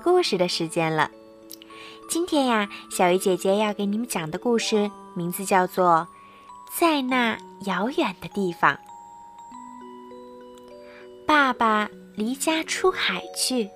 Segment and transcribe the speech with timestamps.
[0.00, 1.10] 故事的时间了。
[2.08, 6.08] 今天呀，小鱼姐姐要给你们讲的故事名字叫做
[6.80, 8.74] 《在那遥远的地方》。
[11.26, 13.70] 爸爸离家出海去，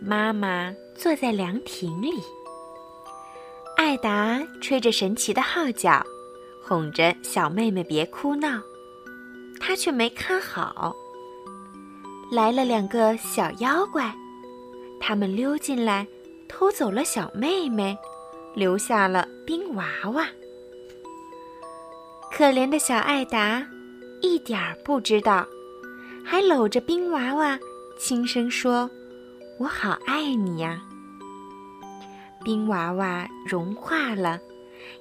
[0.00, 2.22] 妈妈坐在凉亭里，
[3.76, 6.06] 艾达吹着神奇的号角，
[6.62, 8.60] 哄着小妹妹别哭闹，
[9.58, 10.94] 她却没看好。
[12.30, 14.14] 来了两个小妖怪，
[15.08, 16.04] 他们溜进来，
[16.48, 17.96] 偷走了小妹妹，
[18.56, 20.26] 留下了冰娃娃。
[22.32, 23.64] 可怜的小艾达，
[24.20, 25.46] 一点儿不知道，
[26.24, 27.56] 还搂着冰娃娃，
[27.96, 28.90] 轻声说
[29.60, 30.82] ：“我好爱你呀。”
[32.42, 34.40] 冰娃娃融化了，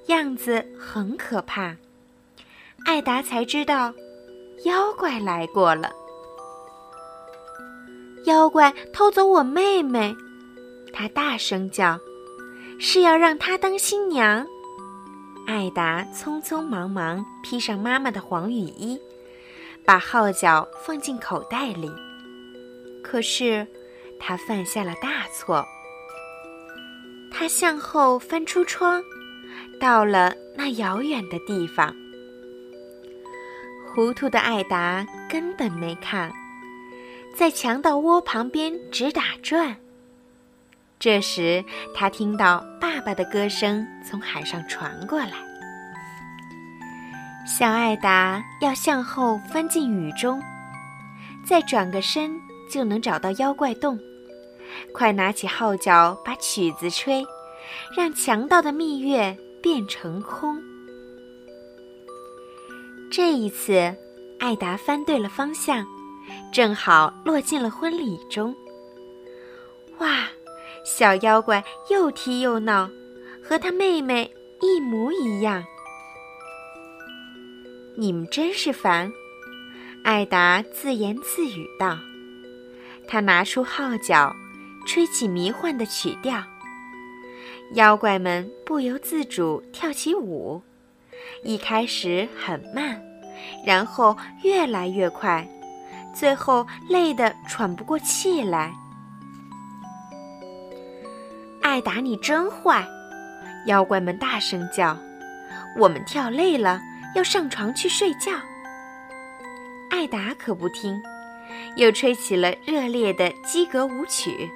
[0.05, 1.75] 样子很可怕。
[2.85, 3.91] 艾达才知道，
[4.65, 5.91] 妖怪来过了。
[8.25, 10.15] 妖怪偷走我妹妹，
[10.91, 11.99] 他大声叫
[12.79, 14.45] ：“是要让她当新娘。”
[15.45, 18.99] 艾达匆匆忙忙披上妈妈的黄雨衣，
[19.85, 21.91] 把号角放进口袋里。
[23.03, 23.67] 可是，
[24.19, 25.63] 他犯下了大错。
[27.31, 29.03] 他向后翻出窗，
[29.79, 31.95] 到了那遥远的地方。
[33.93, 36.31] 糊涂的艾达根本没看。
[37.37, 39.75] 在强盗窝旁边直打转。
[40.97, 45.33] 这时，他听到爸爸的歌声从海上传过来。
[47.45, 50.41] 小艾达要向后翻进雨中，
[51.45, 52.39] 再转个身
[52.71, 53.99] 就能找到妖怪洞。
[54.93, 57.23] 快拿起号角，把曲子吹，
[57.95, 60.59] 让强盗的蜜月变成空。
[63.11, 63.95] 这一次，
[64.39, 65.85] 艾达翻对了方向。
[66.51, 68.55] 正好落进了婚礼中。
[69.99, 70.27] 哇，
[70.83, 72.89] 小妖怪又踢又闹，
[73.43, 75.63] 和他妹妹一模一样。
[77.97, 79.11] 你们真是烦！
[80.03, 81.97] 艾达自言自语道。
[83.07, 84.35] 他拿出号角，
[84.85, 86.43] 吹起迷幻的曲调。
[87.73, 90.61] 妖怪们不由自主跳起舞，
[91.43, 93.01] 一开始很慢，
[93.65, 95.49] 然后越来越快。
[96.15, 98.73] 最后累得喘不过气来。
[101.61, 102.87] 艾达，你真坏！
[103.65, 104.97] 妖怪们大声叫
[105.77, 106.79] ：“我们跳累了，
[107.15, 108.31] 要上床去睡觉。”
[109.91, 111.01] 艾达可不听，
[111.75, 114.49] 又吹起了热烈的基格舞曲。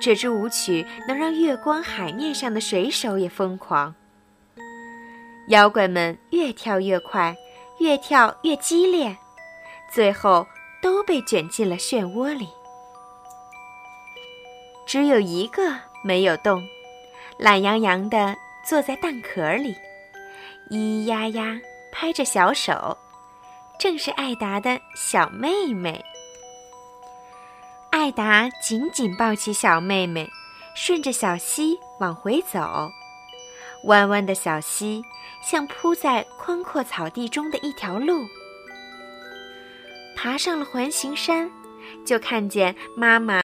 [0.00, 3.94] 这支舞曲能让月光海面上的水手也疯狂。
[5.48, 7.34] 妖怪们越跳越快，
[7.78, 9.16] 越跳越激烈。
[9.94, 10.44] 最后
[10.82, 12.48] 都被卷进了漩涡里，
[14.84, 15.72] 只有一个
[16.02, 16.60] 没有动，
[17.38, 18.34] 懒洋洋地
[18.64, 19.72] 坐在蛋壳里，
[20.68, 21.60] 咿咿呀呀
[21.92, 22.98] 拍着小手，
[23.78, 26.04] 正是艾达的小妹妹。
[27.90, 30.28] 艾达紧紧抱起小妹妹，
[30.74, 32.90] 顺着小溪往回走，
[33.84, 35.04] 弯弯的小溪
[35.40, 38.26] 像铺在宽阔草地中的一条路。
[40.24, 41.50] 爬上了环形山，
[42.02, 43.42] 就看见妈妈。